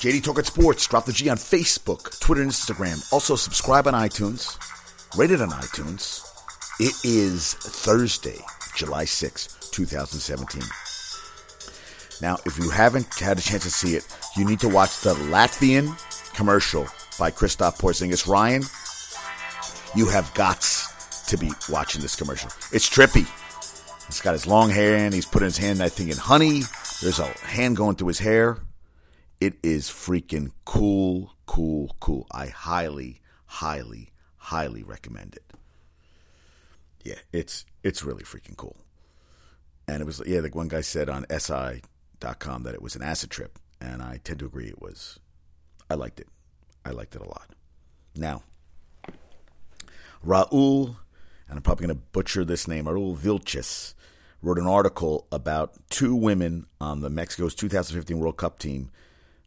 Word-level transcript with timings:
JD 0.00 0.22
Talk 0.22 0.38
at 0.38 0.46
Sports. 0.46 0.86
Drop 0.86 1.06
the 1.06 1.12
G 1.12 1.28
on 1.28 1.36
Facebook, 1.36 2.20
Twitter, 2.20 2.42
and 2.42 2.52
Instagram. 2.52 3.12
Also, 3.12 3.34
subscribe 3.34 3.88
on 3.88 3.94
iTunes. 3.94 4.56
Rate 5.16 5.32
it 5.32 5.42
on 5.42 5.50
iTunes. 5.50 6.24
It 6.78 6.94
is 7.04 7.54
Thursday, 7.54 8.38
July 8.76 9.06
6, 9.06 9.70
2017. 9.72 10.62
Now, 12.22 12.38
if 12.46 12.56
you 12.58 12.70
haven't 12.70 13.12
had 13.18 13.38
a 13.38 13.40
chance 13.40 13.64
to 13.64 13.70
see 13.70 13.96
it, 13.96 14.06
you 14.36 14.44
need 14.44 14.60
to 14.60 14.68
watch 14.68 15.00
the 15.00 15.14
Latvian 15.14 15.96
commercial 16.32 16.86
by 17.18 17.32
Kristaps 17.32 17.80
Porzingis. 17.80 18.28
Ryan, 18.28 18.62
you 19.96 20.08
have 20.08 20.32
got 20.34 20.60
to 21.26 21.36
be 21.36 21.50
watching 21.68 22.02
this 22.02 22.14
commercial. 22.14 22.50
It's 22.70 22.88
trippy. 22.88 23.26
He's 24.06 24.20
got 24.20 24.34
his 24.34 24.46
long 24.46 24.70
hair 24.70 24.94
and 24.94 25.12
he's 25.12 25.26
putting 25.26 25.46
his 25.46 25.58
hand, 25.58 25.82
I 25.82 25.88
think, 25.88 26.12
in 26.12 26.18
honey. 26.18 26.62
There's 27.02 27.18
a 27.18 27.26
hand 27.44 27.76
going 27.76 27.96
through 27.96 28.08
his 28.08 28.20
hair. 28.20 28.58
It 29.40 29.54
is 29.62 29.88
freaking 29.88 30.50
cool, 30.64 31.34
cool, 31.46 31.94
cool. 32.00 32.26
I 32.32 32.46
highly, 32.46 33.20
highly, 33.46 34.12
highly 34.36 34.82
recommend 34.82 35.36
it. 35.36 35.44
Yeah, 37.04 37.20
it's 37.32 37.64
it's 37.84 38.02
really 38.02 38.24
freaking 38.24 38.56
cool. 38.56 38.76
And 39.86 40.02
it 40.02 40.06
was 40.06 40.20
yeah, 40.26 40.40
like 40.40 40.54
one 40.54 40.68
guy 40.68 40.80
said 40.80 41.08
on 41.08 41.24
SI.com 41.30 42.64
that 42.64 42.74
it 42.74 42.82
was 42.82 42.96
an 42.96 43.02
acid 43.02 43.30
trip, 43.30 43.58
and 43.80 44.02
I 44.02 44.20
tend 44.24 44.40
to 44.40 44.46
agree 44.46 44.66
it 44.66 44.82
was. 44.82 45.20
I 45.88 45.94
liked 45.94 46.18
it. 46.18 46.28
I 46.84 46.90
liked 46.90 47.14
it 47.14 47.22
a 47.22 47.28
lot. 47.28 47.50
Now, 48.16 48.42
Raul, 50.26 50.96
and 51.48 51.56
I'm 51.56 51.62
probably 51.62 51.86
going 51.86 51.96
to 51.96 52.02
butcher 52.12 52.44
this 52.44 52.66
name, 52.66 52.86
Raul 52.86 53.16
Vilches, 53.16 53.94
wrote 54.42 54.58
an 54.58 54.66
article 54.66 55.26
about 55.30 55.74
two 55.90 56.14
women 56.14 56.66
on 56.80 57.00
the 57.00 57.10
Mexico's 57.10 57.54
2015 57.54 58.18
World 58.18 58.36
Cup 58.36 58.58
team 58.58 58.90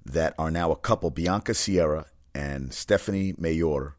that 0.06 0.34
are 0.38 0.52
now 0.52 0.72
a 0.72 0.76
couple, 0.76 1.10
Bianca 1.10 1.54
Sierra 1.54 2.06
and 2.34 2.74
Stephanie 2.74 3.34
Mayor, 3.38 3.96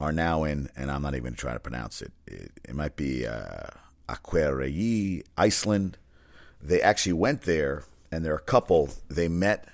are 0.00 0.12
now 0.12 0.44
in, 0.44 0.68
and 0.76 0.90
I'm 0.90 1.02
not 1.02 1.14
even 1.14 1.34
trying 1.34 1.54
to 1.54 1.60
pronounce 1.60 2.02
it. 2.02 2.12
It, 2.26 2.52
it 2.64 2.74
might 2.74 2.96
be 2.96 3.26
uh, 3.26 3.68
Iceland. 5.36 5.98
They 6.60 6.82
actually 6.82 7.12
went 7.12 7.42
there, 7.42 7.84
and 8.10 8.24
they're 8.24 8.34
a 8.34 8.40
couple. 8.40 8.90
They 9.08 9.28
met. 9.28 9.68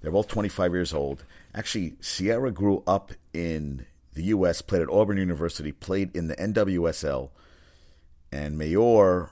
They're 0.00 0.12
both 0.12 0.28
25 0.28 0.72
years 0.72 0.92
old. 0.92 1.24
Actually, 1.54 1.94
Sierra 2.00 2.50
grew 2.50 2.82
up 2.86 3.12
in 3.32 3.86
the 4.14 4.24
U.S., 4.24 4.62
played 4.62 4.82
at 4.82 4.90
Auburn 4.90 5.16
University, 5.16 5.72
played 5.72 6.14
in 6.14 6.28
the 6.28 6.36
NWSL, 6.36 7.30
and 8.30 8.58
Mayor 8.58 9.30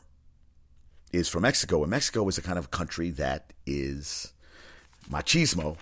is 1.13 1.29
from 1.29 1.43
Mexico. 1.43 1.83
And 1.83 1.91
Mexico 1.91 2.27
is 2.29 2.39
a 2.39 2.43
kind 2.43 2.59
of 2.59 2.71
country 2.71 3.11
that 3.11 3.53
is 3.67 4.33
machismo, 5.09 5.77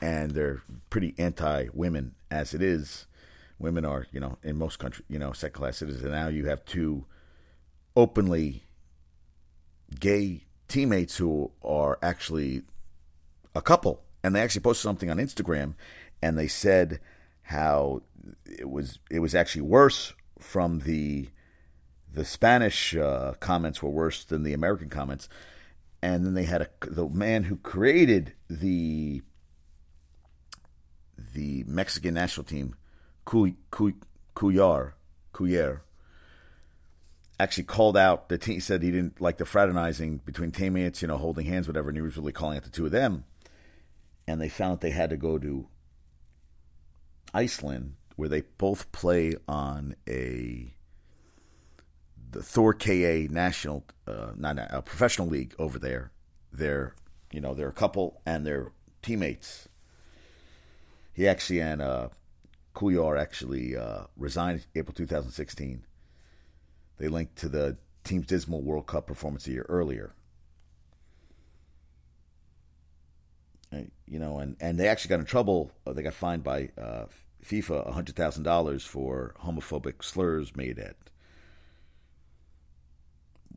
and 0.00 0.32
they're 0.32 0.62
pretty 0.90 1.14
anti-women 1.18 2.14
as 2.30 2.54
it 2.54 2.62
is. 2.62 3.06
Women 3.58 3.84
are, 3.84 4.06
you 4.10 4.18
know, 4.18 4.38
in 4.42 4.58
most 4.58 4.78
countries, 4.78 5.06
you 5.08 5.18
know, 5.18 5.32
second 5.32 5.54
class 5.54 5.76
citizens. 5.76 6.04
And 6.04 6.12
now 6.12 6.28
you 6.28 6.46
have 6.46 6.64
two 6.64 7.06
openly 7.94 8.64
gay 10.00 10.46
teammates 10.66 11.16
who 11.16 11.52
are 11.62 11.98
actually 12.02 12.62
a 13.54 13.62
couple. 13.62 14.02
And 14.24 14.34
they 14.34 14.40
actually 14.40 14.62
posted 14.62 14.82
something 14.82 15.10
on 15.10 15.18
Instagram 15.18 15.74
and 16.22 16.38
they 16.38 16.46
said 16.46 17.00
how 17.42 18.02
it 18.46 18.70
was 18.70 19.00
it 19.10 19.18
was 19.18 19.34
actually 19.34 19.62
worse 19.62 20.14
from 20.38 20.80
the 20.80 21.28
the 22.14 22.24
Spanish 22.24 22.94
uh, 22.94 23.32
comments 23.40 23.82
were 23.82 23.90
worse 23.90 24.24
than 24.24 24.42
the 24.42 24.52
American 24.52 24.88
comments, 24.88 25.28
and 26.02 26.26
then 26.26 26.34
they 26.34 26.44
had 26.44 26.62
a, 26.62 26.68
the 26.82 27.08
man 27.08 27.44
who 27.44 27.56
created 27.56 28.34
the 28.50 29.22
the 31.34 31.64
Mexican 31.66 32.14
national 32.14 32.44
team, 32.44 32.74
Cuéllar, 33.24 34.92
Cuéllar, 35.32 35.80
actually 37.38 37.64
called 37.64 37.96
out 37.96 38.28
the 38.28 38.36
team. 38.36 38.54
He 38.54 38.60
Said 38.60 38.82
he 38.82 38.90
didn't 38.90 39.20
like 39.20 39.38
the 39.38 39.44
fraternizing 39.44 40.18
between 40.18 40.50
teammates, 40.50 41.00
you 41.00 41.08
know, 41.08 41.16
holding 41.16 41.46
hands, 41.46 41.68
whatever, 41.68 41.88
and 41.88 41.96
he 41.96 42.02
was 42.02 42.16
really 42.16 42.32
calling 42.32 42.56
out 42.56 42.64
the 42.64 42.70
two 42.70 42.86
of 42.86 42.92
them. 42.92 43.24
And 44.26 44.40
they 44.40 44.48
found 44.48 44.74
that 44.74 44.80
they 44.80 44.90
had 44.90 45.10
to 45.10 45.16
go 45.16 45.38
to 45.38 45.68
Iceland, 47.32 47.94
where 48.16 48.28
they 48.28 48.42
both 48.58 48.90
play 48.92 49.36
on 49.48 49.94
a 50.08 50.74
the 52.32 52.42
Thor 52.42 52.74
KA 52.74 53.26
national, 53.30 53.84
uh, 54.06 54.32
not 54.36 54.58
a 54.58 54.82
professional 54.82 55.28
league 55.28 55.54
over 55.58 55.78
there. 55.78 56.10
They're, 56.52 56.94
you 57.30 57.40
know, 57.40 57.54
they're 57.54 57.68
a 57.68 57.72
couple 57.72 58.20
and 58.26 58.46
they're 58.46 58.72
teammates. 59.02 59.68
He 61.12 61.28
actually 61.28 61.60
and 61.60 61.80
uh, 61.80 62.08
Cuéllar 62.74 63.20
actually 63.20 63.76
uh, 63.76 64.04
resigned 64.16 64.66
April 64.74 64.94
2016. 64.94 65.84
They 66.98 67.08
linked 67.08 67.36
to 67.36 67.48
the 67.48 67.76
team's 68.02 68.26
dismal 68.26 68.62
World 68.62 68.86
Cup 68.86 69.06
performance 69.06 69.46
a 69.46 69.52
year 69.52 69.66
earlier. 69.68 70.14
you 74.06 74.18
know, 74.18 74.38
and, 74.40 74.56
and 74.60 74.78
they 74.78 74.88
actually 74.88 75.08
got 75.08 75.20
in 75.20 75.24
trouble. 75.24 75.72
Uh, 75.86 75.92
they 75.94 76.02
got 76.02 76.12
fined 76.12 76.44
by 76.44 76.68
uh, 76.78 77.06
FIFA 77.42 77.94
$100,000 77.94 78.82
for 78.82 79.34
homophobic 79.42 80.04
slurs 80.04 80.54
made 80.54 80.78
at 80.78 80.96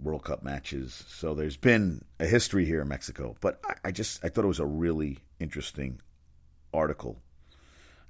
World 0.01 0.23
Cup 0.23 0.43
matches. 0.43 1.05
So 1.07 1.33
there's 1.33 1.57
been 1.57 2.03
a 2.19 2.25
history 2.25 2.65
here 2.65 2.81
in 2.81 2.87
Mexico. 2.87 3.35
But 3.41 3.59
I, 3.65 3.75
I 3.85 3.91
just 3.91 4.23
I 4.23 4.29
thought 4.29 4.45
it 4.45 4.49
was 4.49 4.59
a 4.59 4.65
really 4.65 5.19
interesting 5.39 6.01
article 6.73 7.21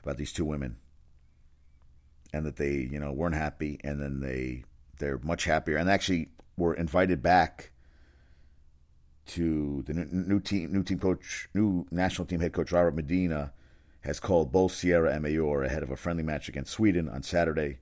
about 0.03 0.17
these 0.17 0.31
two 0.31 0.45
women 0.45 0.77
and 2.33 2.45
that 2.45 2.57
they 2.57 2.73
you 2.73 2.99
know 2.99 3.11
weren't 3.11 3.35
happy 3.35 3.79
and 3.83 4.01
then 4.01 4.19
they 4.19 4.63
they're 4.97 5.19
much 5.19 5.45
happier 5.45 5.77
and 5.77 5.89
actually 5.89 6.29
were 6.57 6.73
invited 6.73 7.21
back 7.21 7.71
to 9.25 9.83
the 9.87 9.93
new 9.93 10.39
team 10.39 10.71
new 10.71 10.83
team 10.83 10.99
coach 10.99 11.49
new 11.53 11.85
national 11.91 12.25
team 12.25 12.39
head 12.39 12.53
coach 12.53 12.71
Robert 12.71 12.95
Medina 12.95 13.53
has 14.01 14.19
called 14.19 14.51
both 14.51 14.71
Sierra 14.71 15.11
and 15.11 15.23
Mayor 15.23 15.63
ahead 15.63 15.81
of 15.81 15.89
a 15.89 15.95
friendly 15.95 16.23
match 16.23 16.47
against 16.47 16.73
Sweden 16.73 17.09
on 17.09 17.23
Saturday 17.23 17.79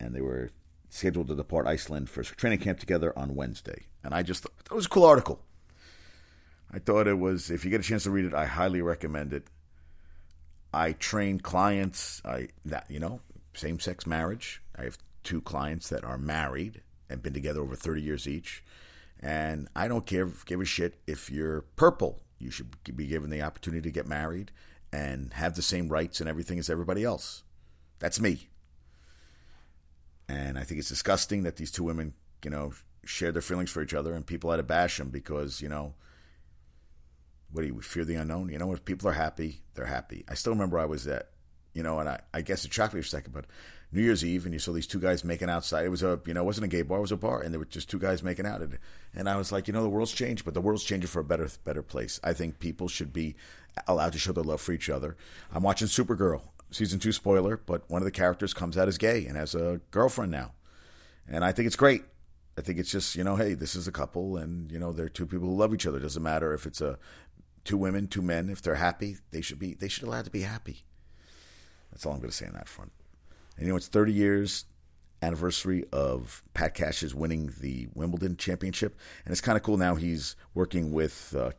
and 0.00 0.14
they 0.14 0.20
were 0.20 0.50
scheduled 0.90 1.28
to 1.28 1.34
depart 1.34 1.66
Iceland 1.66 2.08
for 2.10 2.22
training 2.22 2.60
camp 2.60 2.78
together 2.80 3.16
on 3.18 3.34
Wednesday. 3.34 3.86
And 4.02 4.14
I 4.14 4.22
just 4.22 4.42
thought 4.42 4.52
it 4.64 4.74
was 4.74 4.86
a 4.86 4.90
cool 4.90 5.04
article. 5.04 5.40
I 6.72 6.78
thought 6.78 7.06
it 7.06 7.18
was, 7.18 7.50
if 7.50 7.64
you 7.64 7.70
get 7.70 7.80
a 7.80 7.84
chance 7.84 8.04
to 8.04 8.10
read 8.10 8.26
it, 8.26 8.34
I 8.34 8.46
highly 8.46 8.82
recommend 8.82 9.32
it. 9.32 9.46
I 10.72 10.92
train 10.92 11.40
clients, 11.40 12.20
I 12.24 12.48
that 12.66 12.90
you 12.90 13.00
know, 13.00 13.20
same 13.54 13.80
sex 13.80 14.06
marriage. 14.06 14.62
I 14.76 14.84
have 14.84 14.98
two 15.22 15.40
clients 15.40 15.88
that 15.88 16.04
are 16.04 16.18
married 16.18 16.82
and 17.08 17.22
been 17.22 17.32
together 17.32 17.60
over 17.60 17.74
30 17.74 18.02
years 18.02 18.28
each. 18.28 18.62
And 19.20 19.68
I 19.74 19.88
don't 19.88 20.06
care, 20.06 20.26
give 20.46 20.60
a 20.60 20.64
shit 20.64 21.00
if 21.06 21.30
you're 21.30 21.62
purple. 21.76 22.20
You 22.38 22.50
should 22.50 22.68
be 22.96 23.06
given 23.06 23.30
the 23.30 23.42
opportunity 23.42 23.82
to 23.88 23.92
get 23.92 24.06
married 24.06 24.52
and 24.92 25.32
have 25.32 25.54
the 25.54 25.62
same 25.62 25.88
rights 25.88 26.20
and 26.20 26.28
everything 26.28 26.58
as 26.58 26.70
everybody 26.70 27.02
else. 27.02 27.42
That's 27.98 28.20
me. 28.20 28.48
And 30.28 30.58
I 30.58 30.62
think 30.62 30.78
it's 30.78 30.88
disgusting 30.88 31.42
that 31.44 31.56
these 31.56 31.70
two 31.70 31.84
women, 31.84 32.14
you 32.44 32.50
know, 32.50 32.72
share 33.04 33.32
their 33.32 33.42
feelings 33.42 33.70
for 33.70 33.82
each 33.82 33.94
other 33.94 34.12
and 34.14 34.26
people 34.26 34.50
had 34.50 34.58
to 34.58 34.62
bash 34.62 34.98
them 34.98 35.08
because, 35.08 35.62
you 35.62 35.68
know, 35.68 35.94
what 37.50 37.62
do 37.62 37.68
you 37.68 37.80
fear 37.80 38.04
the 38.04 38.16
unknown? 38.16 38.50
You 38.50 38.58
know, 38.58 38.72
if 38.72 38.84
people 38.84 39.08
are 39.08 39.12
happy, 39.12 39.62
they're 39.74 39.86
happy. 39.86 40.24
I 40.28 40.34
still 40.34 40.52
remember 40.52 40.78
I 40.78 40.84
was 40.84 41.06
at, 41.06 41.30
you 41.72 41.82
know, 41.82 41.98
and 41.98 42.08
I, 42.08 42.20
I 42.34 42.42
guess 42.42 42.64
it 42.64 42.72
shocked 42.72 42.92
me 42.92 43.00
for 43.00 43.06
a 43.06 43.08
second, 43.08 43.32
but 43.32 43.46
New 43.90 44.02
Year's 44.02 44.24
Eve 44.24 44.44
and 44.44 44.52
you 44.52 44.58
saw 44.58 44.72
these 44.72 44.86
two 44.86 45.00
guys 45.00 45.24
making 45.24 45.48
outside. 45.48 45.86
It 45.86 45.90
was 45.90 46.02
a, 46.02 46.20
you 46.26 46.34
know, 46.34 46.42
it 46.42 46.46
wasn't 46.46 46.66
a 46.66 46.68
gay 46.68 46.82
bar, 46.82 46.98
it 46.98 47.02
was 47.02 47.12
a 47.12 47.16
bar, 47.16 47.40
and 47.40 47.52
there 47.54 47.58
were 47.58 47.64
just 47.64 47.88
two 47.88 47.98
guys 47.98 48.22
making 48.22 48.44
out. 48.44 48.60
And, 48.60 48.78
and 49.14 49.28
I 49.28 49.36
was 49.36 49.50
like, 49.50 49.66
you 49.66 49.72
know, 49.72 49.82
the 49.82 49.88
world's 49.88 50.12
changed, 50.12 50.44
but 50.44 50.52
the 50.52 50.60
world's 50.60 50.84
changing 50.84 51.08
for 51.08 51.20
a 51.20 51.24
better, 51.24 51.48
better 51.64 51.82
place. 51.82 52.20
I 52.22 52.34
think 52.34 52.58
people 52.58 52.88
should 52.88 53.14
be 53.14 53.36
allowed 53.86 54.12
to 54.12 54.18
show 54.18 54.32
their 54.32 54.44
love 54.44 54.60
for 54.60 54.72
each 54.72 54.90
other. 54.90 55.16
I'm 55.52 55.62
watching 55.62 55.88
Supergirl, 55.88 56.42
season 56.70 56.98
two 56.98 57.12
spoiler, 57.12 57.56
but 57.56 57.88
one 57.88 58.02
of 58.02 58.06
the 58.06 58.12
characters 58.12 58.54
comes 58.54 58.76
out 58.76 58.88
as 58.88 58.98
gay 58.98 59.26
and 59.26 59.36
has 59.36 59.54
a 59.54 59.80
girlfriend 59.90 60.32
now. 60.32 60.52
And 61.26 61.44
I 61.44 61.52
think 61.52 61.66
it's 61.66 61.76
great. 61.76 62.04
I 62.56 62.60
think 62.60 62.78
it's 62.78 62.90
just, 62.90 63.14
you 63.14 63.22
know, 63.22 63.36
hey, 63.36 63.54
this 63.54 63.76
is 63.76 63.86
a 63.86 63.92
couple 63.92 64.36
and, 64.36 64.70
you 64.72 64.78
know, 64.78 64.92
they're 64.92 65.08
two 65.08 65.26
people 65.26 65.48
who 65.48 65.56
love 65.56 65.72
each 65.72 65.86
other. 65.86 65.98
It 65.98 66.02
doesn't 66.02 66.22
matter 66.22 66.52
if 66.54 66.66
it's 66.66 66.80
a 66.80 66.98
two 67.64 67.76
women, 67.76 68.08
two 68.08 68.22
men. 68.22 68.48
If 68.48 68.62
they're 68.62 68.76
happy, 68.76 69.18
they 69.30 69.40
should 69.40 69.58
be 69.58 69.74
they 69.74 69.88
should 69.88 70.04
allowed 70.04 70.24
to 70.24 70.30
be 70.30 70.40
happy. 70.40 70.84
That's 71.90 72.04
all 72.04 72.14
I'm 72.14 72.20
gonna 72.20 72.32
say 72.32 72.46
on 72.46 72.54
that 72.54 72.68
front. 72.68 72.92
And 73.56 73.66
you 73.66 73.72
know, 73.72 73.76
it's 73.76 73.88
thirty 73.88 74.12
years 74.12 74.64
anniversary 75.22 75.84
of 75.92 76.42
Pat 76.54 76.74
Cash's 76.74 77.14
winning 77.14 77.52
the 77.60 77.88
Wimbledon 77.94 78.36
championship. 78.36 78.96
And 79.24 79.32
it's 79.32 79.40
kind 79.40 79.56
of 79.56 79.62
cool 79.62 79.76
now 79.76 79.96
he's 79.96 80.36
working 80.54 80.92
with 80.92 81.34
uh, 81.36 81.50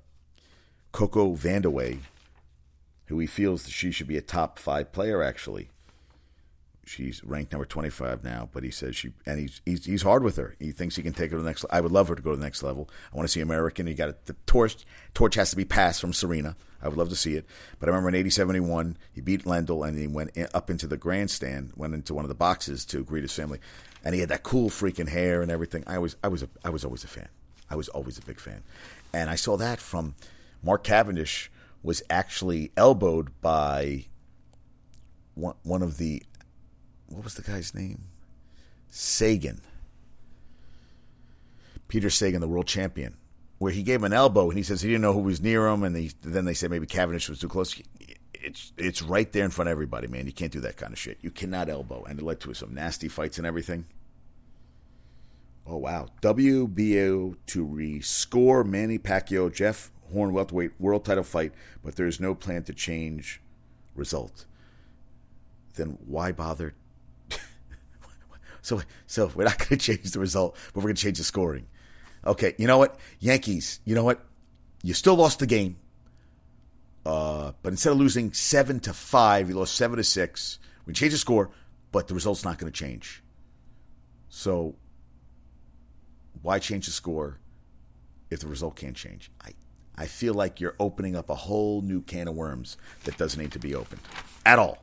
Coco 0.92 1.36
Vandeweghe, 1.36 2.00
who 3.10 3.20
he 3.20 3.28
feels 3.28 3.64
that 3.64 3.72
she 3.72 3.92
should 3.92 4.08
be 4.08 4.18
a 4.18 4.22
top 4.22 4.58
five 4.58 4.92
player 4.92 5.22
actually 5.22 5.70
She's 6.90 7.24
ranked 7.24 7.52
number 7.52 7.68
25 7.68 8.24
now, 8.24 8.50
but 8.52 8.64
he 8.64 8.72
says 8.72 8.96
she 8.96 9.14
and 9.24 9.40
he's 9.40 9.62
he's, 9.64 9.86
he's 9.86 10.02
hard 10.02 10.24
with 10.24 10.38
her. 10.38 10.56
He 10.58 10.72
thinks 10.72 10.96
he 10.96 11.04
can 11.04 11.14
take 11.14 11.30
her 11.30 11.38
to 11.38 11.44
the 11.44 11.48
next. 11.48 11.64
I 11.70 11.82
would 11.82 11.92
love 11.92 12.08
her 12.08 12.16
to 12.16 12.22
go 12.22 12.32
to 12.32 12.36
the 12.36 12.44
next 12.44 12.64
level. 12.64 12.90
I 13.14 13.16
want 13.16 13.30
to 13.30 13.32
see 13.32 13.42
American. 13.42 13.86
You 13.86 13.94
got 13.94 14.26
the 14.26 14.34
torch. 14.48 14.76
Torch 15.14 15.36
has 15.36 15.52
to 15.52 15.56
be 15.56 15.66
passed 15.66 16.02
from 16.02 16.14
Serena. 16.14 16.56
I 16.82 16.88
would 16.88 16.98
love 16.98 17.10
to 17.10 17.16
see 17.16 17.36
it. 17.36 17.46
But 17.78 17.90
I 17.90 17.92
remember 17.92 18.10
in 18.10 18.16
80 18.16 18.32
71, 18.32 18.98
he 19.14 19.22
beat 19.22 19.44
Lendl 19.44 19.88
and 19.88 20.00
he 20.00 20.08
went 20.08 20.32
in, 20.32 20.48
up 20.52 20.72
into 20.72 20.88
the 20.88 20.98
grandstand, 20.98 21.74
went 21.76 21.94
into 21.94 22.16
one 22.16 22.26
of 22.26 22.30
the 22.30 22.34
boxes 22.34 22.86
to 22.86 23.04
greet 23.04 23.22
his 23.22 23.36
family, 23.36 23.60
and 24.04 24.16
he 24.16 24.22
had 24.22 24.30
that 24.30 24.42
cool 24.42 24.72
freaking 24.72 25.10
hair 25.10 25.44
and 25.44 25.52
everything. 25.52 25.84
I 25.86 26.00
was 26.00 26.16
I 26.24 26.28
was 26.28 26.42
a, 26.42 26.50
I 26.66 26.72
was 26.72 26.84
always 26.84 27.04
a 27.04 27.08
fan. 27.08 27.30
I 27.70 27.76
was 27.76 27.88
always 27.90 28.18
a 28.18 28.24
big 28.24 28.40
fan, 28.40 28.64
and 29.14 29.30
I 29.30 29.36
saw 29.36 29.58
that 29.58 29.80
from 29.80 30.16
Mark 30.64 30.84
Cavendish 30.84 31.52
was 31.82 32.02
actually 32.10 32.72
elbowed 32.76 33.30
by 33.42 34.06
one 35.36 35.56
one 35.64 35.82
of 35.82 35.98
the 35.98 36.24
what 37.08 37.24
was 37.24 37.36
the 37.36 37.42
guy's 37.42 37.74
name? 37.74 38.02
Sagan. 38.90 39.62
Peter 41.88 42.10
Sagan, 42.10 42.42
the 42.42 42.48
world 42.48 42.68
champion, 42.68 43.18
where 43.58 43.72
he 43.72 43.82
gave 43.82 44.00
him 44.00 44.06
an 44.06 44.14
elbow 44.14 44.50
and 44.50 44.58
he 44.58 44.64
says 44.64 44.82
he 44.82 44.90
didn't 44.90 45.02
know 45.02 45.14
who 45.14 45.20
was 45.20 45.42
near 45.42 45.68
him, 45.68 45.84
and 45.84 45.96
he, 45.96 46.12
then 46.22 46.46
they 46.46 46.54
said 46.54 46.70
maybe 46.70 46.86
Cavendish 46.86 47.30
was 47.30 47.40
too 47.40 47.48
close. 47.48 47.82
It's 48.34 48.72
it's 48.78 49.02
right 49.02 49.32
there 49.32 49.46
in 49.46 49.52
front 49.52 49.70
of 49.70 49.72
everybody, 49.72 50.08
man. 50.08 50.26
You 50.26 50.34
can't 50.34 50.52
do 50.52 50.62
that 50.62 50.78
kind 50.78 50.94
of 50.94 51.00
shit. 51.00 51.18
You 51.22 51.32
cannot 51.32 51.70
elbow, 51.70 52.04
and 52.08 52.20
it 52.20 52.26
led 52.26 52.40
to 52.42 52.54
some 52.54 52.74
nasty 52.74 53.08
fights 53.08 53.38
and 53.38 53.48
everything. 53.48 53.86
Oh 55.66 55.78
wow, 55.78 56.08
WBO 56.22 57.36
to 57.48 57.68
rescore 57.68 58.66
Manny 58.66 58.98
Pacquiao 58.98 59.54
Jeff 59.54 59.92
Horn 60.12 60.34
welterweight 60.34 60.72
world 60.80 61.06
title 61.06 61.24
fight, 61.24 61.54
but 61.84 61.96
there 61.96 62.08
is 62.08 62.20
no 62.20 62.36
plan 62.36 62.64
to 62.64 62.74
change 62.74 63.42
result. 63.96 64.46
Then 65.76 65.98
why 66.06 66.32
bother 66.32 66.74
so, 68.62 68.82
so 69.08 69.32
we're 69.36 69.46
not 69.46 69.58
going 69.58 69.70
to 69.70 69.78
change 69.78 70.12
the 70.12 70.20
result, 70.20 70.56
but 70.74 70.78
we're 70.78 70.90
going 70.90 70.96
to 70.96 71.02
change 71.02 71.18
the 71.18 71.24
scoring. 71.24 71.68
Okay, 72.26 72.54
you 72.58 72.68
know 72.68 72.78
what? 72.78 73.00
Yankees, 73.20 73.80
you 73.86 73.96
know 73.96 74.04
what? 74.04 74.24
You 74.84 74.94
still 74.94 75.16
lost 75.16 75.40
the 75.40 75.48
game. 75.48 75.78
Uh, 77.06 77.54
but 77.62 77.70
instead 77.70 77.92
of 77.92 77.98
losing 77.98 78.34
seven 78.34 78.80
to 78.82 78.94
five, 78.94 79.50
you 79.50 79.56
lost 79.56 79.76
seven 79.76 79.98
to 79.98 80.04
six. 80.04 80.60
We 80.86 80.94
change 80.94 81.14
the 81.14 81.18
score, 81.18 81.50
but 81.92 82.08
the 82.08 82.14
result's 82.14 82.44
not 82.44 82.58
going 82.58 82.72
to 82.72 82.78
change. 82.78 83.24
So 84.30 84.76
why 86.42 86.60
change 86.60 86.86
the 86.86 86.92
score 86.92 87.40
if 88.30 88.42
the 88.42 88.48
result 88.48 88.76
can't 88.76 88.96
change? 88.96 89.32
I, 89.44 89.52
I 90.00 90.08
feel 90.08 90.34
like 90.34 90.62
you're 90.62 90.76
opening 90.80 91.16
up 91.16 91.30
a 91.30 91.36
whole 91.36 91.82
new 91.82 92.02
can 92.02 92.30
of 92.30 92.34
worms 92.34 92.78
that 93.04 93.18
doesn't 93.18 93.40
need 93.40 93.52
to 93.52 93.60
be 93.60 93.76
opened 93.76 94.02
at 94.46 94.58
all. 94.58 94.80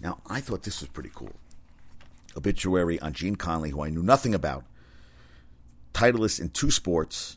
Now, 0.00 0.18
I 0.26 0.40
thought 0.40 0.62
this 0.62 0.80
was 0.80 0.88
pretty 0.88 1.10
cool 1.14 1.34
obituary 2.38 2.98
on 3.00 3.12
Gene 3.12 3.36
Conley, 3.36 3.70
who 3.70 3.82
I 3.82 3.90
knew 3.90 4.02
nothing 4.02 4.34
about. 4.34 4.64
Titlist 5.92 6.40
in 6.40 6.48
two 6.48 6.70
sports. 6.70 7.36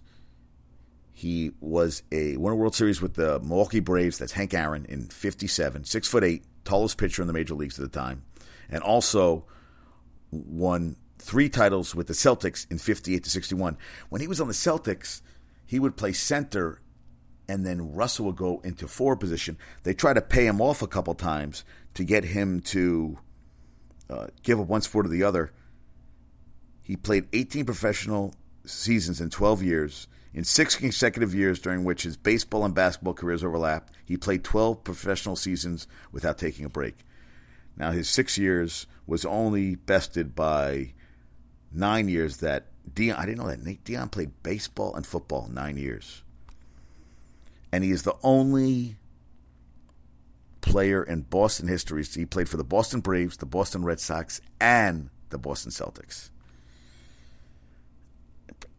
He 1.11 1.51
was 1.59 2.03
a 2.11 2.37
won 2.37 2.53
a 2.53 2.55
World 2.55 2.75
Series 2.75 3.01
with 3.01 3.15
the 3.15 3.39
Milwaukee 3.39 3.79
Braves. 3.79 4.17
That's 4.17 4.31
Hank 4.31 4.53
Aaron 4.53 4.85
in 4.85 5.07
'57, 5.07 5.83
six 5.83 6.07
foot 6.07 6.23
eight, 6.23 6.43
tallest 6.63 6.97
pitcher 6.97 7.21
in 7.21 7.27
the 7.27 7.33
major 7.33 7.53
leagues 7.53 7.77
at 7.79 7.91
the 7.91 7.99
time, 7.99 8.23
and 8.69 8.81
also 8.81 9.45
won 10.31 10.95
three 11.19 11.49
titles 11.49 11.93
with 11.93 12.07
the 12.07 12.13
Celtics 12.13 12.65
in 12.71 12.77
'58 12.77 13.23
to 13.23 13.29
'61. 13.29 13.77
When 14.09 14.21
he 14.21 14.27
was 14.27 14.39
on 14.39 14.47
the 14.47 14.53
Celtics, 14.53 15.21
he 15.71 15.79
would 15.79 15.95
play 15.95 16.11
center, 16.11 16.81
and 17.47 17.65
then 17.65 17.93
Russell 17.93 18.25
would 18.25 18.35
go 18.35 18.59
into 18.61 18.89
forward 18.89 19.21
position. 19.21 19.57
They 19.83 19.93
tried 19.93 20.15
to 20.15 20.21
pay 20.21 20.45
him 20.45 20.59
off 20.59 20.81
a 20.81 20.87
couple 20.87 21.13
times 21.13 21.63
to 21.93 22.03
get 22.03 22.25
him 22.25 22.59
to 22.63 23.17
uh, 24.09 24.27
give 24.43 24.59
up 24.59 24.67
one 24.67 24.81
sport 24.81 25.05
or 25.05 25.09
the 25.09 25.23
other. 25.23 25.53
He 26.83 26.97
played 26.97 27.29
18 27.31 27.63
professional 27.63 28.35
seasons 28.65 29.21
in 29.21 29.29
12 29.29 29.63
years. 29.63 30.09
In 30.33 30.43
six 30.43 30.75
consecutive 30.75 31.33
years 31.33 31.57
during 31.57 31.85
which 31.85 32.03
his 32.03 32.17
baseball 32.17 32.65
and 32.65 32.75
basketball 32.75 33.13
careers 33.13 33.41
overlapped, 33.41 33.93
he 34.05 34.17
played 34.17 34.43
12 34.43 34.83
professional 34.83 35.37
seasons 35.37 35.87
without 36.11 36.37
taking 36.37 36.65
a 36.65 36.69
break. 36.69 36.97
Now, 37.77 37.91
his 37.91 38.09
six 38.09 38.37
years 38.37 38.87
was 39.07 39.23
only 39.23 39.75
bested 39.75 40.35
by 40.35 40.95
nine 41.71 42.09
years 42.09 42.37
that 42.37 42.70
Deion, 42.93 43.17
I 43.17 43.25
didn't 43.25 43.39
know 43.39 43.47
that 43.47 43.63
Nate 43.63 43.83
Deion 43.83 44.11
played 44.11 44.31
baseball 44.43 44.95
and 44.95 45.05
football 45.05 45.49
nine 45.51 45.77
years. 45.77 46.23
And 47.71 47.83
he 47.83 47.91
is 47.91 48.03
the 48.03 48.15
only 48.23 48.97
player 50.61 51.03
in 51.03 51.21
Boston 51.21 51.67
history. 51.67 52.03
He 52.03 52.25
played 52.25 52.49
for 52.49 52.57
the 52.57 52.63
Boston 52.63 52.99
Braves, 52.99 53.37
the 53.37 53.45
Boston 53.45 53.83
Red 53.83 53.99
Sox, 53.99 54.41
and 54.59 55.09
the 55.29 55.37
Boston 55.37 55.71
Celtics. 55.71 56.29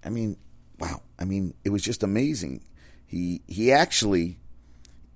I 0.05 0.09
mean, 0.09 0.37
wow. 0.79 1.03
I 1.19 1.25
mean, 1.25 1.55
it 1.65 1.71
was 1.71 1.83
just 1.83 2.03
amazing. 2.03 2.63
He 3.07 3.43
he 3.47 3.73
actually 3.73 4.39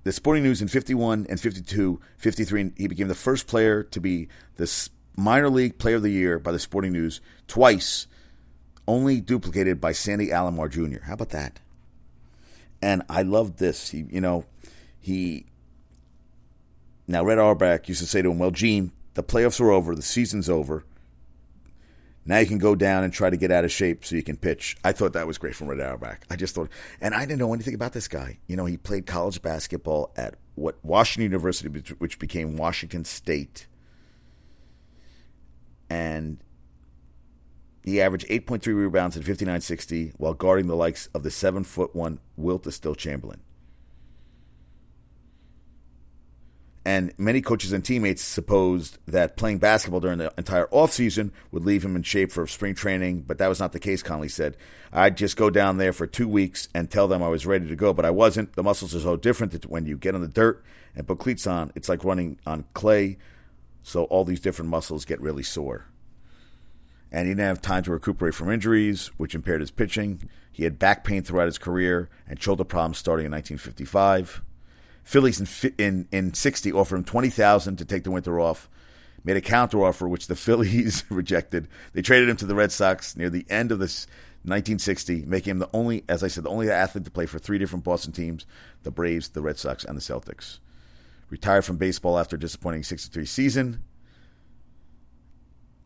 the 0.05 0.13
Sporting 0.13 0.45
News 0.45 0.63
in 0.63 0.69
51 0.69 1.27
and 1.29 1.41
52, 1.41 2.01
53 2.19 2.73
he 2.77 2.87
became 2.87 3.09
the 3.09 3.15
first 3.15 3.47
player 3.47 3.83
to 3.83 4.01
be 4.01 4.29
the 4.57 4.89
minor 5.17 5.51
league 5.51 5.79
player 5.79 5.97
of 5.97 6.03
the 6.03 6.11
year 6.11 6.39
by 6.39 6.53
the 6.53 6.59
Sporting 6.59 6.93
News 6.93 7.21
twice, 7.49 8.07
only 8.89 9.21
duplicated 9.21 9.81
by 9.81 9.93
Sandy 9.93 10.29
Alomar 10.29 10.71
Jr. 10.71 11.05
How 11.05 11.15
about 11.15 11.31
that? 11.31 11.61
And 12.83 13.03
I 13.09 13.23
loved 13.23 13.59
this. 13.59 13.91
He, 13.91 14.07
you 14.11 14.21
know, 14.21 14.45
he 15.01 15.47
now, 17.09 17.25
Red 17.25 17.39
Auerbach 17.39 17.89
used 17.89 18.01
to 18.01 18.07
say 18.07 18.23
to 18.23 18.31
him, 18.31 18.39
Well, 18.39 18.51
Gene, 18.51 18.93
the 19.15 19.23
playoffs 19.23 19.61
are 19.61 19.71
over, 19.71 19.95
the 19.95 20.03
season's 20.03 20.49
over. 20.49 20.85
Now 22.29 22.39
you 22.39 22.47
can 22.47 22.59
go 22.59 22.75
down 22.75 23.05
and 23.05 23.13
try 23.13 23.31
to 23.31 23.37
get 23.37 23.53
out 23.53 23.65
of 23.65 23.71
shape 23.71 24.05
so 24.05 24.17
you 24.17 24.23
can 24.25 24.37
pitch. 24.37 24.77
I 24.83 24.91
thought 24.91 25.13
that 25.13 25.29
was 25.29 25.39
great 25.39 25.55
from 25.55 25.69
Red 25.69 25.79
Auerbach. 25.79 26.25
I 26.29 26.35
just 26.35 26.57
thought, 26.57 26.71
and 27.01 27.15
I 27.15 27.21
didn't 27.21 27.39
know 27.39 27.55
anything 27.55 27.75
about 27.75 27.93
this 27.93 28.09
guy. 28.09 28.39
You 28.49 28.57
know, 28.57 28.65
he 28.65 28.77
played 28.77 29.07
college 29.07 29.41
basketball 29.41 30.13
at 30.17 30.35
what 30.57 30.77
Washington 30.85 31.23
University, 31.23 31.69
which 31.99 32.19
became 32.19 32.57
Washington 32.57 33.05
State, 33.05 33.69
and 35.89 36.39
he 37.87 38.01
averaged 38.01 38.27
8.3 38.27 38.67
rebounds 38.75 39.17
at 39.17 39.23
59.60 39.23 40.15
while 40.17 40.35
guarding 40.35 40.67
the 40.67 40.75
likes 40.75 41.09
of 41.15 41.23
the 41.23 41.31
seven 41.31 41.63
foot 41.63 41.95
one 41.95 42.19
Wilt 42.37 42.65
Stilt 42.65 42.99
Chamberlain. 42.99 43.41
And 46.85 47.13
many 47.17 47.41
coaches 47.41 47.73
and 47.73 47.85
teammates 47.85 48.23
supposed 48.23 48.99
that 49.07 49.37
playing 49.37 49.59
basketball 49.59 50.01
during 50.01 50.19
the 50.19 50.33
entire 50.37 50.67
offseason 50.67 51.31
would 51.53 51.65
leave 51.65 51.85
him 51.85 51.95
in 51.95 52.03
shape 52.03 52.33
for 52.33 52.47
spring 52.49 52.75
training, 52.75 53.23
but 53.23 53.39
that 53.39 53.49
was 53.49 53.61
not 53.61 53.73
the 53.73 53.81
case, 53.81 54.03
Conley 54.03 54.29
said. 54.29 54.57
I'd 54.93 55.17
just 55.17 55.37
go 55.37 55.49
down 55.49 55.79
there 55.79 55.93
for 55.93 56.09
two 56.09 56.29
weeks 56.29 56.69
and 56.75 56.91
tell 56.91 57.07
them 57.07 57.23
I 57.23 57.29
was 57.29 57.47
ready 57.47 57.69
to 57.69 57.77
go, 57.77 57.93
but 57.93 58.05
I 58.05 58.11
wasn't. 58.11 58.55
The 58.55 58.63
muscles 58.65 58.97
are 58.97 59.01
so 59.01 59.17
different 59.17 59.53
that 59.53 59.67
when 59.67 59.87
you 59.87 59.97
get 59.97 60.15
on 60.15 60.23
the 60.23 60.29
dirt 60.29 60.65
and 60.95 61.07
put 61.07 61.19
cleats 61.19 61.47
on, 61.47 61.71
it's 61.77 61.89
like 61.89 62.05
running 62.05 62.39
on 62.47 62.65
clay, 62.75 63.19
so 63.83 64.05
all 64.05 64.25
these 64.25 64.41
different 64.41 64.71
muscles 64.73 65.05
get 65.05 65.21
really 65.21 65.45
sore. 65.45 65.87
And 67.13 67.29
he 67.29 67.35
didn't 67.35 67.47
have 67.47 67.63
time 67.63 67.83
to 67.85 67.93
recuperate 67.93 68.35
from 68.35 68.51
injuries, 68.51 69.11
which 69.17 69.35
impaired 69.35 69.61
his 69.61 69.71
pitching. 69.71 70.29
He 70.51 70.65
had 70.65 70.79
back 70.79 71.05
pain 71.05 71.23
throughout 71.23 71.47
his 71.47 71.59
career 71.59 72.09
and 72.29 72.43
shoulder 72.43 72.65
problems 72.65 72.99
starting 72.99 73.27
in 73.27 73.33
1955. 73.33 74.43
Phillies 75.05 75.41
in 75.41 75.73
in, 75.79 76.09
in 76.11 76.35
60 76.35 76.73
offered 76.73 76.97
him 76.97 77.05
20000 77.05 77.77
to 77.77 77.85
take 77.85 78.05
the 78.05 78.11
winter 78.11 78.41
off. 78.41 78.69
Made 79.23 79.37
a 79.37 79.41
counteroffer, 79.41 80.09
which 80.09 80.27
the 80.27 80.37
Phillies 80.37 81.05
rejected. 81.11 81.69
They 81.93 82.03
traded 82.03 82.29
him 82.29 82.37
to 82.39 82.47
the 82.47 82.55
Red 82.55 82.73
Sox 82.73 83.17
near 83.17 83.31
the 83.31 83.47
end 83.49 83.71
of 83.71 83.79
this 83.79 84.07
1960, 84.47 85.25
making 85.27 85.53
him 85.53 85.59
the 85.59 85.71
only, 85.73 86.05
as 86.09 86.23
I 86.23 86.29
said, 86.29 86.45
the 86.45 86.51
only 86.51 86.71
athlete 86.71 87.05
to 87.05 87.11
play 87.11 87.27
for 87.27 87.41
three 87.41 87.59
different 87.59 87.85
Boston 87.85 88.13
teams 88.13 88.47
the 88.85 88.93
Braves, 88.93 89.29
the 89.29 89.43
Red 89.43 89.59
Sox, 89.59 89.85
and 89.85 89.97
the 89.97 90.01
Celtics. 90.01 90.61
Retired 91.31 91.65
from 91.65 91.77
baseball 91.77 92.19
after 92.19 92.37
a 92.37 92.41
disappointing 92.41 92.85
63 92.85 93.27
season, 93.27 93.83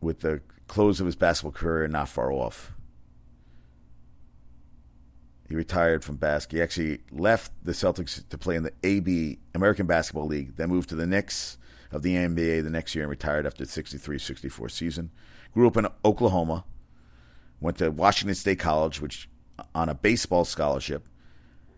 with 0.01 0.21
the 0.21 0.41
close 0.67 0.99
of 0.99 1.05
his 1.05 1.15
basketball 1.15 1.51
career 1.51 1.87
not 1.87 2.09
far 2.09 2.31
off. 2.31 2.73
He 5.47 5.55
retired 5.55 6.03
from 6.03 6.15
basketball. 6.15 6.57
He 6.57 6.63
actually 6.63 7.01
left 7.11 7.51
the 7.63 7.73
Celtics 7.73 8.27
to 8.29 8.37
play 8.37 8.55
in 8.55 8.63
the 8.63 8.73
AB 8.83 9.37
American 9.53 9.85
Basketball 9.85 10.25
League, 10.25 10.55
then 10.55 10.69
moved 10.69 10.89
to 10.89 10.95
the 10.95 11.05
Knicks 11.05 11.57
of 11.91 12.03
the 12.03 12.15
NBA 12.15 12.63
the 12.63 12.69
next 12.69 12.95
year 12.95 13.03
and 13.03 13.09
retired 13.09 13.45
after 13.45 13.65
the 13.65 13.69
63-64 13.69 14.71
season. 14.71 15.11
Grew 15.53 15.67
up 15.67 15.75
in 15.75 15.87
Oklahoma. 16.05 16.63
Went 17.59 17.77
to 17.79 17.91
Washington 17.91 18.33
State 18.33 18.59
College, 18.59 19.01
which 19.01 19.29
on 19.75 19.89
a 19.89 19.93
baseball 19.93 20.45
scholarship, 20.45 21.07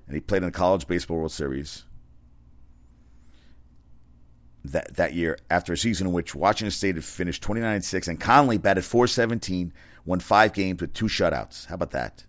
and 0.07 0.15
he 0.15 0.21
played 0.21 0.43
in 0.43 0.49
the 0.49 0.51
College 0.51 0.87
Baseball 0.87 1.17
World 1.17 1.31
Series. 1.31 1.85
That 4.65 4.96
that 4.96 5.13
year, 5.13 5.38
after 5.50 5.74
a 5.74 5.77
season 5.77 6.08
in 6.08 6.13
which 6.13 6.34
Washington 6.36 6.72
State 6.72 6.96
had 6.96 7.03
finished 7.03 7.43
29 7.43 7.82
6, 7.82 8.08
and 8.08 8.20
Conley 8.20 8.58
batted 8.58 8.86
417, 8.86 9.74
won 10.05 10.20
five 10.20 10.53
games 10.53 10.79
with 10.79 10.93
two 10.93 11.05
shutouts. 11.05 11.65
How 11.65 11.75
about 11.75 11.91
that? 11.91 12.25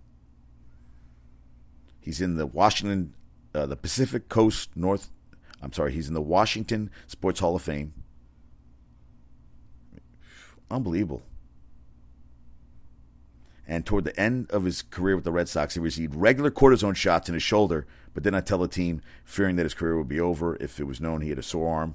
He's 2.01 2.21
in 2.21 2.37
the 2.37 2.47
Washington, 2.47 3.15
uh, 3.55 3.67
the 3.67 3.77
Pacific 3.77 4.29
Coast 4.29 4.71
North. 4.77 5.11
I'm 5.63 5.73
sorry, 5.73 5.93
he's 5.93 6.09
in 6.09 6.15
the 6.15 6.21
Washington 6.21 6.91
Sports 7.07 7.41
Hall 7.41 7.57
of 7.57 7.63
Fame. 7.63 7.95
Unbelievable. 10.71 11.23
And 13.67 13.87
toward 13.87 14.05
the 14.05 14.19
end 14.21 14.51
of 14.51 14.65
his 14.65 14.83
career 14.83 15.15
with 15.15 15.25
the 15.25 15.33
Red 15.33 15.49
Sox, 15.49 15.75
he 15.75 15.81
received 15.81 16.15
regular 16.15 16.51
cortisone 16.51 16.97
shots 16.97 17.29
in 17.29 17.35
his 17.35 17.43
shoulder, 17.43 17.87
but 18.13 18.23
did 18.23 18.33
not 18.33 18.45
tell 18.45 18.59
the 18.59 18.69
team, 18.69 19.01
fearing 19.25 19.57
that 19.57 19.63
his 19.63 19.75
career 19.75 19.97
would 19.97 20.09
be 20.09 20.21
over 20.21 20.57
if 20.57 20.79
it 20.79 20.85
was 20.85 21.01
known 21.01 21.23
he 21.23 21.31
had 21.31 21.39
a 21.39 21.43
sore 21.43 21.75
arm. 21.75 21.95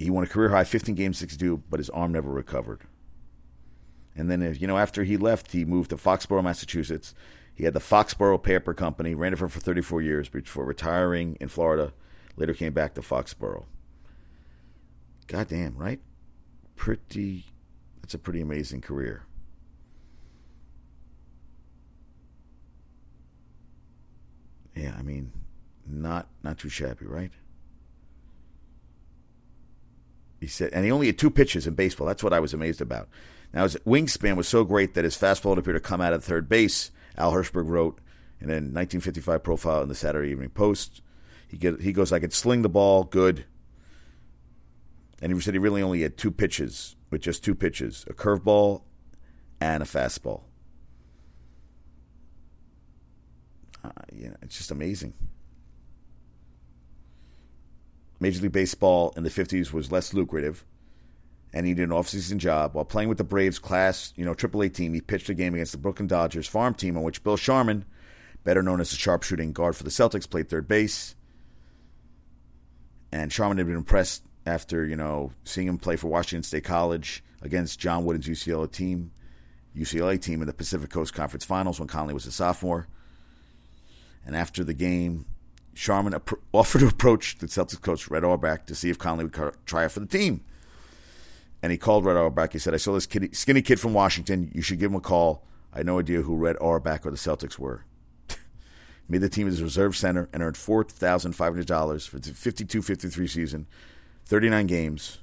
He 0.00 0.08
won 0.08 0.24
a 0.24 0.26
career 0.26 0.48
high 0.48 0.64
15 0.64 0.94
games, 0.94 1.18
62, 1.18 1.62
but 1.68 1.78
his 1.78 1.90
arm 1.90 2.12
never 2.12 2.30
recovered. 2.30 2.80
And 4.16 4.30
then, 4.30 4.56
you 4.58 4.66
know, 4.66 4.78
after 4.78 5.04
he 5.04 5.18
left, 5.18 5.52
he 5.52 5.66
moved 5.66 5.90
to 5.90 5.96
Foxborough, 5.96 6.42
Massachusetts. 6.42 7.14
He 7.54 7.64
had 7.64 7.74
the 7.74 7.80
Foxborough 7.80 8.42
Paper 8.42 8.72
Company, 8.72 9.14
ran 9.14 9.34
it 9.34 9.38
for, 9.38 9.46
for 9.50 9.60
34 9.60 10.00
years 10.00 10.30
before 10.30 10.64
retiring 10.64 11.36
in 11.38 11.48
Florida. 11.48 11.92
Later 12.36 12.54
came 12.54 12.72
back 12.72 12.94
to 12.94 13.02
Foxborough. 13.02 13.66
Goddamn, 15.26 15.76
right? 15.76 16.00
Pretty 16.76 17.44
that's 18.00 18.14
a 18.14 18.18
pretty 18.18 18.40
amazing 18.40 18.80
career. 18.80 19.26
Yeah, 24.74 24.94
I 24.98 25.02
mean, 25.02 25.30
not 25.86 26.26
not 26.42 26.56
too 26.56 26.70
shabby, 26.70 27.04
right? 27.04 27.32
He 30.40 30.46
said, 30.46 30.72
and 30.72 30.84
he 30.84 30.90
only 30.90 31.06
had 31.06 31.18
two 31.18 31.30
pitches 31.30 31.66
in 31.66 31.74
baseball. 31.74 32.06
That's 32.06 32.24
what 32.24 32.32
I 32.32 32.40
was 32.40 32.54
amazed 32.54 32.80
about. 32.80 33.08
Now 33.52 33.64
his 33.64 33.76
wingspan 33.86 34.36
was 34.36 34.48
so 34.48 34.64
great 34.64 34.94
that 34.94 35.04
his 35.04 35.16
fastball 35.16 35.58
appeared 35.58 35.76
to 35.76 35.80
come 35.80 36.00
out 36.00 36.14
of 36.14 36.24
third 36.24 36.48
base. 36.48 36.90
Al 37.16 37.32
Hirschberg 37.32 37.68
wrote 37.68 38.00
in 38.40 38.48
a 38.48 38.54
1955 38.54 39.42
profile 39.42 39.82
in 39.82 39.88
the 39.88 39.94
Saturday 39.94 40.30
Evening 40.30 40.50
Post. 40.50 41.02
He 41.46 41.58
get, 41.58 41.80
he 41.80 41.92
goes, 41.92 42.12
I 42.12 42.20
could 42.20 42.32
sling 42.32 42.62
the 42.62 42.68
ball 42.68 43.04
good, 43.04 43.44
and 45.20 45.32
he 45.32 45.40
said 45.40 45.52
he 45.54 45.58
really 45.58 45.82
only 45.82 46.02
had 46.02 46.16
two 46.16 46.30
pitches 46.30 46.96
with 47.10 47.20
just 47.20 47.44
two 47.44 47.54
pitches 47.54 48.06
a 48.08 48.14
curveball 48.14 48.82
and 49.60 49.82
a 49.82 49.86
fastball. 49.86 50.42
Uh, 53.84 53.90
yeah, 54.12 54.34
it's 54.42 54.56
just 54.56 54.70
amazing. 54.70 55.12
Major 58.20 58.42
League 58.42 58.52
Baseball 58.52 59.12
in 59.16 59.24
the 59.24 59.30
50s 59.30 59.72
was 59.72 59.90
less 59.90 60.12
lucrative, 60.12 60.64
and 61.52 61.66
he 61.66 61.74
did 61.74 61.84
an 61.84 61.92
off-season 61.92 62.38
job. 62.38 62.74
While 62.74 62.84
playing 62.84 63.08
with 63.08 63.18
the 63.18 63.24
Braves 63.24 63.58
class, 63.58 64.12
you 64.14 64.24
know, 64.24 64.34
AAA 64.34 64.74
team, 64.74 64.92
he 64.92 65.00
pitched 65.00 65.30
a 65.30 65.34
game 65.34 65.54
against 65.54 65.72
the 65.72 65.78
Brooklyn 65.78 66.06
Dodgers 66.06 66.46
farm 66.46 66.74
team 66.74 66.96
on 66.96 67.02
which 67.02 67.24
Bill 67.24 67.38
Sharman, 67.38 67.86
better 68.44 68.62
known 68.62 68.80
as 68.80 68.90
the 68.90 68.96
sharpshooting 68.96 69.52
guard 69.52 69.74
for 69.74 69.84
the 69.84 69.90
Celtics, 69.90 70.28
played 70.28 70.48
third 70.48 70.68
base. 70.68 71.14
And 73.10 73.32
Sharman 73.32 73.58
had 73.58 73.66
been 73.66 73.76
impressed 73.76 74.22
after 74.46 74.86
you 74.86 74.96
know 74.96 75.32
seeing 75.44 75.66
him 75.66 75.78
play 75.78 75.96
for 75.96 76.08
Washington 76.08 76.42
State 76.42 76.64
College 76.64 77.24
against 77.42 77.80
John 77.80 78.04
Wooden's 78.04 78.28
UCLA 78.28 78.70
team, 78.70 79.10
UCLA 79.76 80.20
team 80.20 80.42
in 80.42 80.46
the 80.46 80.52
Pacific 80.52 80.90
Coast 80.90 81.14
Conference 81.14 81.44
Finals 81.44 81.78
when 81.78 81.88
Conley 81.88 82.14
was 82.14 82.26
a 82.26 82.32
sophomore. 82.32 82.86
And 84.24 84.36
after 84.36 84.62
the 84.62 84.74
game, 84.74 85.24
Sharman 85.74 86.14
offered 86.52 86.80
to 86.80 86.88
approach 86.88 87.38
the 87.38 87.46
Celtics 87.46 87.80
coach 87.80 88.08
Red 88.08 88.24
Auerbach 88.24 88.66
to 88.66 88.74
see 88.74 88.90
if 88.90 88.98
Conley 88.98 89.24
would 89.24 89.54
try 89.66 89.84
out 89.84 89.92
for 89.92 90.00
the 90.00 90.06
team. 90.06 90.42
And 91.62 91.72
he 91.72 91.78
called 91.78 92.04
Red 92.04 92.16
Auerbach. 92.16 92.52
He 92.52 92.58
said, 92.58 92.74
"I 92.74 92.78
saw 92.78 92.92
this 92.92 93.06
kid, 93.06 93.34
skinny 93.36 93.62
kid 93.62 93.78
from 93.78 93.92
Washington. 93.92 94.50
You 94.54 94.62
should 94.62 94.78
give 94.78 94.90
him 94.90 94.96
a 94.96 95.00
call. 95.00 95.44
I 95.72 95.78
had 95.78 95.86
no 95.86 95.98
idea 95.98 96.22
who 96.22 96.36
Red 96.36 96.56
Auerbach 96.60 97.04
or 97.04 97.10
the 97.10 97.16
Celtics 97.16 97.58
were." 97.58 97.84
Made 99.08 99.20
the 99.20 99.28
team 99.28 99.46
as 99.46 99.62
reserve 99.62 99.96
center 99.96 100.28
and 100.32 100.42
earned 100.42 100.56
four 100.56 100.84
thousand 100.84 101.32
five 101.32 101.52
hundred 101.52 101.66
dollars 101.66 102.06
for 102.06 102.18
the 102.18 102.30
52-53 102.30 103.28
season 103.28 103.66
39 104.24 104.66
games. 104.68 105.18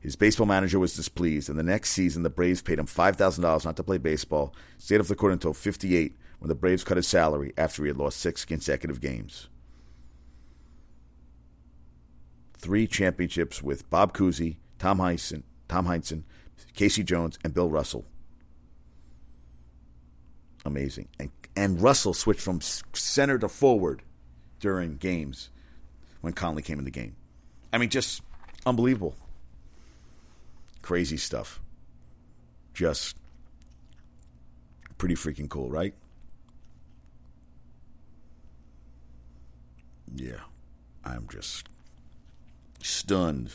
His 0.00 0.14
baseball 0.14 0.46
manager 0.46 0.78
was 0.78 0.94
displeased, 0.94 1.48
and 1.48 1.58
the 1.58 1.62
next 1.62 1.90
season 1.90 2.22
the 2.22 2.30
Braves 2.30 2.62
paid 2.62 2.78
him 2.78 2.86
$5,000 2.86 3.64
not 3.64 3.76
to 3.76 3.82
play 3.82 3.98
baseball, 3.98 4.54
stayed 4.76 5.00
off 5.00 5.08
the 5.08 5.16
court 5.16 5.32
until 5.32 5.52
58 5.52 6.14
when 6.38 6.48
the 6.48 6.54
Braves 6.54 6.84
cut 6.84 6.98
his 6.98 7.08
salary 7.08 7.52
after 7.56 7.82
he 7.82 7.88
had 7.88 7.96
lost 7.96 8.20
six 8.20 8.44
consecutive 8.44 9.00
games. 9.00 9.48
Three 12.58 12.86
championships 12.86 13.62
with 13.62 13.88
Bob 13.88 14.12
Cousy, 14.12 14.56
Tom 14.78 14.98
Heinsohn, 14.98 15.44
Tom 15.68 15.86
Heinsohn, 15.86 16.24
K.C. 16.74 17.02
Jones, 17.02 17.38
and 17.44 17.54
Bill 17.54 17.70
Russell. 17.70 18.04
Amazing. 20.64 21.08
And, 21.18 21.30
and 21.56 21.80
Russell 21.80 22.14
switched 22.14 22.40
from 22.40 22.60
center 22.60 23.38
to 23.38 23.48
forward 23.48 24.02
during 24.60 24.96
games 24.96 25.50
when 26.20 26.32
Conley 26.32 26.62
came 26.62 26.78
in 26.78 26.84
the 26.84 26.90
game. 26.90 27.14
I 27.72 27.78
mean, 27.78 27.90
just 27.90 28.22
unbelievable. 28.66 29.14
Crazy 30.82 31.16
stuff. 31.16 31.60
Just 32.74 33.16
pretty 34.98 35.14
freaking 35.14 35.48
cool, 35.48 35.70
right? 35.70 35.94
Yeah. 40.14 40.40
I'm 41.04 41.26
just 41.30 41.68
stunned. 42.98 43.52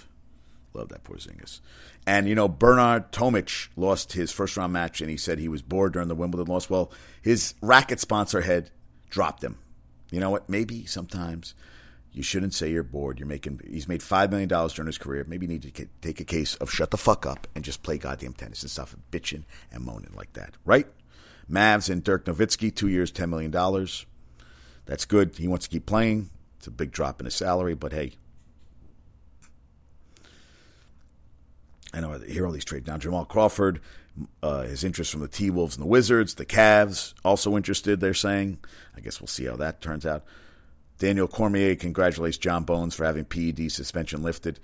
Love 0.73 0.89
that 0.89 1.03
Porzingis. 1.03 1.59
And, 2.05 2.27
you 2.27 2.35
know, 2.35 2.47
Bernard 2.47 3.11
Tomic 3.11 3.69
lost 3.75 4.13
his 4.13 4.31
first 4.31 4.57
round 4.57 4.73
match 4.73 5.01
and 5.01 5.09
he 5.09 5.17
said 5.17 5.39
he 5.39 5.47
was 5.47 5.61
bored 5.61 5.93
during 5.93 6.07
the 6.07 6.15
Wimbledon 6.15 6.51
loss. 6.51 6.69
Well, 6.69 6.91
his 7.21 7.53
racket 7.61 7.99
sponsor 7.99 8.41
had 8.41 8.71
dropped 9.09 9.43
him. 9.43 9.57
You 10.11 10.19
know 10.19 10.29
what? 10.29 10.49
Maybe 10.49 10.85
sometimes 10.85 11.53
you 12.11 12.21
shouldn't 12.23 12.53
say 12.53 12.71
you're 12.71 12.83
bored. 12.83 13.19
You're 13.19 13.27
making. 13.27 13.61
He's 13.67 13.87
made 13.87 14.03
five 14.03 14.29
million 14.29 14.49
dollars 14.49 14.73
during 14.73 14.87
his 14.87 14.97
career. 14.97 15.25
Maybe 15.27 15.45
you 15.45 15.53
need 15.53 15.73
to 15.73 15.87
take 16.01 16.19
a 16.19 16.25
case 16.25 16.55
of 16.55 16.71
shut 16.71 16.91
the 16.91 16.97
fuck 16.97 17.25
up 17.25 17.47
and 17.55 17.63
just 17.63 17.83
play 17.83 17.97
goddamn 17.97 18.33
tennis 18.33 18.61
and 18.61 18.69
stop 18.69 18.89
bitching 19.11 19.43
and 19.71 19.83
moaning 19.83 20.13
like 20.15 20.33
that, 20.33 20.53
right? 20.65 20.87
Mavs 21.49 21.89
and 21.89 22.03
Dirk 22.03 22.25
Nowitzki, 22.25 22.73
two 22.73 22.87
years, 22.87 23.11
ten 23.11 23.29
million 23.29 23.51
dollars. 23.51 24.05
That's 24.85 25.05
good. 25.05 25.35
He 25.35 25.47
wants 25.47 25.65
to 25.65 25.71
keep 25.71 25.85
playing. 25.85 26.29
It's 26.57 26.67
a 26.67 26.71
big 26.71 26.91
drop 26.91 27.19
in 27.19 27.25
his 27.25 27.35
salary, 27.35 27.73
but 27.73 27.91
hey, 27.93 28.13
I 31.93 31.99
know 31.99 32.13
I 32.13 32.25
hear 32.25 32.45
all 32.45 32.51
these 32.51 32.65
trades 32.65 32.87
now. 32.87 32.97
Jamal 32.97 33.25
Crawford, 33.25 33.79
uh, 34.41 34.63
his 34.63 34.83
interest 34.83 35.11
from 35.11 35.21
the 35.21 35.27
T 35.27 35.49
Wolves 35.49 35.75
and 35.75 35.83
the 35.83 35.89
Wizards, 35.89 36.35
the 36.35 36.45
Cavs 36.45 37.13
also 37.23 37.55
interested. 37.55 37.99
They're 37.99 38.13
saying. 38.13 38.59
I 38.95 39.01
guess 39.01 39.21
we'll 39.21 39.27
see 39.27 39.45
how 39.45 39.55
that 39.57 39.81
turns 39.81 40.05
out. 40.05 40.23
Daniel 40.99 41.27
Cormier 41.27 41.75
congratulates 41.75 42.37
John 42.37 42.63
Bones 42.63 42.95
for 42.95 43.05
having 43.05 43.25
PED 43.25 43.71
suspension 43.71 44.23
lifted. 44.23 44.59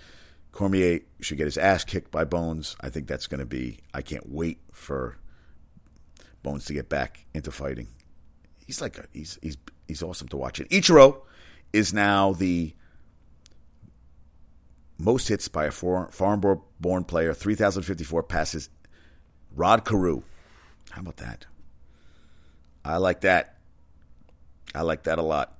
Cormier 0.51 1.01
should 1.19 1.37
get 1.37 1.45
his 1.45 1.57
ass 1.57 1.83
kicked 1.83 2.11
by 2.11 2.23
Bones. 2.23 2.75
I 2.81 2.89
think 2.89 3.07
that's 3.07 3.27
going 3.27 3.39
to 3.39 3.45
be. 3.45 3.79
I 3.93 4.01
can't 4.01 4.29
wait 4.29 4.59
for 4.71 5.17
Bones 6.43 6.65
to 6.65 6.73
get 6.73 6.89
back 6.89 7.25
into 7.33 7.51
fighting. 7.51 7.87
He's 8.65 8.81
like 8.81 8.97
a, 8.97 9.05
he's 9.13 9.37
he's 9.41 9.57
he's 9.87 10.03
awesome 10.03 10.27
to 10.29 10.37
watch. 10.37 10.59
And 10.59 10.69
Ichiro 10.69 11.21
is 11.73 11.93
now 11.93 12.33
the 12.33 12.73
most 14.99 15.27
hits 15.27 15.47
by 15.47 15.65
a 15.65 15.71
foreign-born 15.71 17.03
player. 17.05 17.33
Three 17.33 17.55
thousand 17.55 17.83
fifty-four 17.83 18.23
passes. 18.23 18.69
Rod 19.55 19.83
Carew. 19.85 20.21
How 20.91 21.01
about 21.01 21.17
that? 21.17 21.45
I 22.85 22.97
like 22.97 23.21
that. 23.21 23.57
I 24.75 24.81
like 24.83 25.03
that 25.03 25.17
a 25.17 25.23
lot 25.23 25.59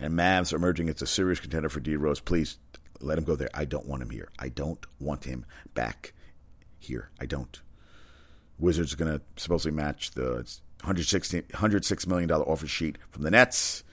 and 0.00 0.14
Mavs 0.14 0.52
emerging 0.52 0.88
as 0.88 1.02
a 1.02 1.06
serious 1.06 1.40
contender 1.40 1.68
for 1.68 1.80
D 1.80 1.94
Rose. 1.96 2.20
Please 2.20 2.58
let 3.00 3.18
him 3.18 3.24
go 3.24 3.36
there. 3.36 3.50
I 3.54 3.66
don't 3.66 3.86
want 3.86 4.02
him 4.02 4.10
here. 4.10 4.28
I 4.38 4.48
don't 4.48 4.84
want 4.98 5.24
him 5.24 5.44
back 5.74 6.14
here. 6.78 7.10
I 7.20 7.26
don't. 7.26 7.60
Wizards 8.58 8.92
are 8.92 8.96
going 8.96 9.18
to 9.18 9.22
supposedly 9.36 9.76
match 9.76 10.12
the 10.12 10.46
$106 10.82 12.06
million 12.06 12.30
offer 12.30 12.66
sheet 12.66 12.98
from 13.10 13.22
the 13.22 13.30
Nets. 13.30 13.84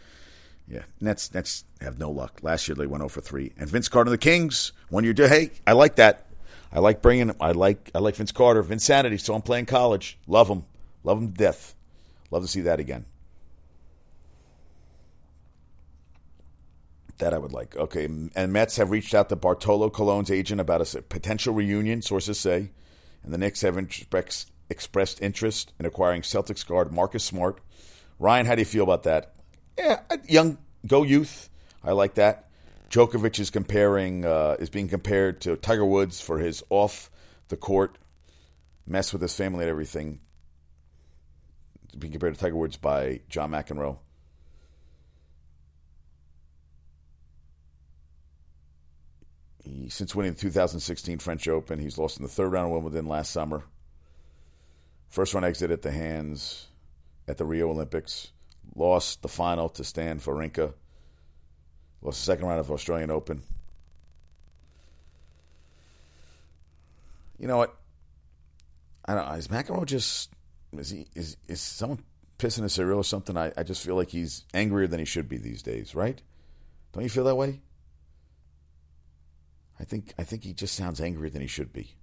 Yeah, 0.67 0.83
Nets 0.99 1.33
Nets 1.33 1.63
have 1.81 1.97
no 1.97 2.11
luck. 2.11 2.39
Last 2.41 2.67
year 2.67 2.75
they 2.75 2.87
went 2.87 3.01
0 3.01 3.09
for 3.09 3.21
3. 3.21 3.53
And 3.57 3.69
Vince 3.69 3.87
Carter 3.87 4.09
the 4.09 4.17
Kings, 4.17 4.73
one 4.89 5.03
year, 5.03 5.13
hey, 5.15 5.51
I 5.65 5.71
like 5.73 5.95
that. 5.95 6.27
I 6.71 6.79
like 6.79 7.01
bringing 7.01 7.33
I 7.39 7.51
like 7.51 7.89
I 7.95 7.99
like 7.99 8.15
Vince 8.15 8.33
Carter, 8.33 8.63
Vinsanity, 8.63 9.19
so 9.19 9.33
I'm 9.33 9.41
playing 9.41 9.67
college. 9.67 10.17
Love 10.27 10.49
him. 10.49 10.63
Love 11.03 11.19
him 11.19 11.31
to 11.31 11.37
death. 11.37 11.73
Love 12.31 12.43
to 12.43 12.47
see 12.47 12.61
that 12.61 12.79
again. 12.79 13.05
that 17.17 17.33
I 17.33 17.37
would 17.37 17.53
like. 17.53 17.75
Okay, 17.75 18.05
and 18.05 18.53
Mets 18.53 18.77
have 18.77 18.91
reached 18.91 19.13
out 19.13 19.29
to 19.29 19.35
Bartolo 19.35 19.89
Colon's 19.89 20.31
agent 20.31 20.61
about 20.61 20.93
a 20.93 21.01
potential 21.01 21.53
reunion, 21.53 22.01
sources 22.01 22.39
say, 22.39 22.71
and 23.23 23.33
the 23.33 23.37
Knicks 23.37 23.61
have 23.61 23.77
expressed 24.69 25.21
interest 25.21 25.73
in 25.79 25.85
acquiring 25.85 26.21
Celtics 26.21 26.65
guard 26.65 26.91
Marcus 26.91 27.23
Smart. 27.23 27.59
Ryan, 28.19 28.45
how 28.45 28.55
do 28.55 28.61
you 28.61 28.65
feel 28.65 28.83
about 28.83 29.03
that? 29.03 29.33
Yeah, 29.77 29.99
young, 30.27 30.57
go 30.85 31.03
youth. 31.03 31.49
I 31.83 31.91
like 31.91 32.15
that. 32.15 32.49
Djokovic 32.89 33.39
is 33.39 33.49
comparing 33.49 34.25
uh, 34.25 34.55
is 34.59 34.69
being 34.69 34.87
compared 34.87 35.41
to 35.41 35.55
Tiger 35.57 35.85
Woods 35.85 36.21
for 36.21 36.39
his 36.39 36.63
off 36.69 37.11
the 37.49 37.57
court 37.57 37.97
mess 38.85 39.11
with 39.11 39.21
his 39.21 39.35
family 39.35 39.63
and 39.63 39.69
everything. 39.69 40.19
Being 41.97 42.13
compared 42.13 42.35
to 42.35 42.39
Tiger 42.39 42.55
Woods 42.55 42.77
by 42.77 43.21
John 43.29 43.51
McEnroe. 43.51 43.97
he, 49.67 49.89
since 49.89 50.15
winning 50.15 50.33
the 50.33 50.39
2016 50.39 51.19
French 51.19 51.47
Open, 51.47 51.79
he's 51.79 51.97
lost 51.97 52.17
in 52.17 52.23
the 52.23 52.29
third 52.29 52.51
round 52.51 52.67
of 52.67 52.73
Wimbledon 52.73 53.07
last 53.07 53.31
summer. 53.31 53.63
First 55.09 55.33
round 55.33 55.45
exit 55.45 55.71
at 55.71 55.81
the 55.81 55.91
hands 55.91 56.67
at 57.27 57.37
the 57.37 57.45
Rio 57.45 57.69
Olympics. 57.69 58.31
Lost 58.75 59.21
the 59.21 59.27
final 59.27 59.69
to 59.69 59.83
Stan 59.83 60.19
Wawrinka. 60.19 60.73
Lost 62.01 62.19
the 62.19 62.25
second 62.25 62.45
round 62.45 62.59
of 62.59 62.71
Australian 62.71 63.11
Open. 63.11 63.41
You 67.39 67.47
know 67.47 67.57
what? 67.57 67.75
I 69.05 69.15
don't 69.15 69.27
know. 69.27 69.35
Is 69.35 69.47
McEnroe 69.47 69.85
just 69.85 70.31
is 70.77 70.89
he 70.89 71.07
is 71.15 71.37
is 71.47 71.61
someone 71.61 72.03
pissing 72.37 72.63
a 72.63 72.69
cereal 72.69 72.99
or 72.99 73.03
something? 73.03 73.37
I, 73.37 73.51
I 73.57 73.63
just 73.63 73.83
feel 73.85 73.95
like 73.95 74.09
he's 74.09 74.45
angrier 74.53 74.87
than 74.87 74.99
he 74.99 75.05
should 75.05 75.29
be 75.29 75.37
these 75.37 75.63
days, 75.63 75.95
right? 75.95 76.21
Don't 76.93 77.03
you 77.03 77.09
feel 77.09 77.23
that 77.25 77.35
way? 77.35 77.61
I 79.79 79.83
think 79.83 80.13
I 80.17 80.23
think 80.23 80.43
he 80.43 80.53
just 80.53 80.75
sounds 80.75 80.99
angrier 80.99 81.29
than 81.29 81.41
he 81.41 81.47
should 81.47 81.71
be. 81.71 81.95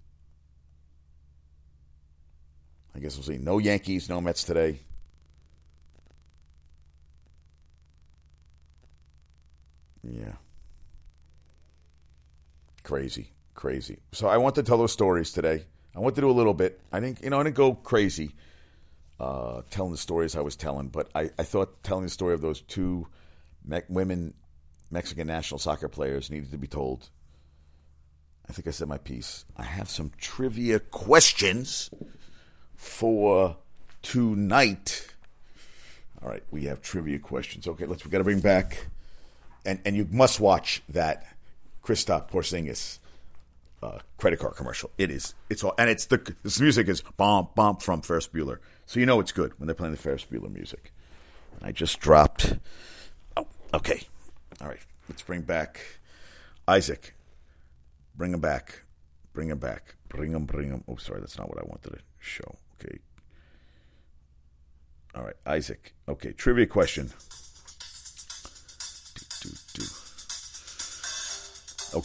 I 2.94 3.00
guess 3.00 3.16
we'll 3.16 3.24
see. 3.24 3.38
No 3.38 3.58
Yankees, 3.58 4.08
no 4.08 4.20
Mets 4.20 4.44
today. 4.44 4.78
Yeah. 10.06 10.32
Crazy, 12.82 13.30
crazy. 13.54 13.98
So 14.12 14.28
I 14.28 14.36
want 14.36 14.56
to 14.56 14.62
tell 14.62 14.78
those 14.78 14.92
stories 14.92 15.32
today. 15.32 15.64
I 15.96 16.00
want 16.00 16.14
to 16.16 16.20
do 16.20 16.30
a 16.30 16.32
little 16.32 16.54
bit. 16.54 16.80
I 16.92 17.00
think 17.00 17.22
you 17.22 17.30
know 17.30 17.40
I 17.40 17.44
didn't 17.44 17.56
go 17.56 17.74
crazy 17.74 18.34
uh, 19.18 19.62
telling 19.70 19.92
the 19.92 19.98
stories 19.98 20.36
I 20.36 20.40
was 20.40 20.56
telling, 20.56 20.88
but 20.88 21.08
I, 21.14 21.30
I 21.38 21.44
thought 21.44 21.82
telling 21.82 22.04
the 22.04 22.10
story 22.10 22.34
of 22.34 22.40
those 22.40 22.60
two 22.60 23.06
me- 23.64 23.80
women 23.88 24.34
Mexican 24.90 25.26
national 25.26 25.58
soccer 25.58 25.88
players 25.88 26.30
needed 26.30 26.50
to 26.50 26.58
be 26.58 26.66
told. 26.66 27.08
I 28.48 28.52
think 28.52 28.68
I 28.68 28.72
said 28.72 28.88
my 28.88 28.98
piece. 28.98 29.46
I 29.56 29.62
have 29.62 29.88
some 29.88 30.12
trivia 30.18 30.78
questions 30.78 31.90
for 32.76 33.56
tonight. 34.02 35.08
All 36.22 36.28
right, 36.28 36.42
we 36.50 36.64
have 36.64 36.82
trivia 36.82 37.18
questions. 37.18 37.66
Okay, 37.66 37.86
let's. 37.86 38.04
We 38.04 38.10
got 38.10 38.18
to 38.18 38.24
bring 38.24 38.40
back, 38.40 38.88
and 39.64 39.80
and 39.84 39.96
you 39.96 40.06
must 40.10 40.40
watch 40.40 40.82
that 40.88 41.26
Kristaps 41.82 42.30
Porzingis 42.30 42.98
uh, 43.82 43.98
credit 44.16 44.40
card 44.40 44.56
commercial. 44.56 44.90
It 44.96 45.10
is. 45.10 45.34
It's 45.50 45.62
all, 45.62 45.74
and 45.78 45.90
it's 45.90 46.06
the 46.06 46.34
this 46.42 46.60
music 46.60 46.88
is 46.88 47.02
bomb 47.16 47.48
bomb 47.54 47.76
from 47.76 48.02
Ferris 48.02 48.28
Bueller, 48.28 48.58
so 48.86 49.00
you 49.00 49.06
know 49.06 49.20
it's 49.20 49.32
good 49.32 49.52
when 49.58 49.66
they're 49.66 49.74
playing 49.74 49.92
the 49.92 50.00
Ferris 50.00 50.24
Bueller 50.24 50.52
music. 50.52 50.92
And 51.56 51.68
I 51.68 51.72
just 51.72 52.00
dropped. 52.00 52.56
Oh, 53.36 53.46
okay. 53.72 54.02
All 54.60 54.68
right. 54.68 54.80
Let's 55.08 55.22
bring 55.22 55.42
back 55.42 55.80
Isaac. 56.66 57.14
Bring 58.16 58.32
him 58.32 58.40
back. 58.40 58.82
Bring 59.32 59.50
him 59.50 59.58
back. 59.58 59.96
Bring 60.08 60.32
him. 60.32 60.46
Bring 60.46 60.70
him. 60.70 60.84
Oh, 60.88 60.96
sorry, 60.96 61.20
that's 61.20 61.38
not 61.38 61.48
what 61.48 61.58
I 61.58 61.66
wanted 61.66 61.92
to 61.92 61.98
show. 62.20 62.56
Okay. 62.80 62.98
All 65.14 65.22
right, 65.24 65.36
Isaac. 65.46 65.94
Okay, 66.08 66.32
trivia 66.32 66.66
question. 66.66 67.12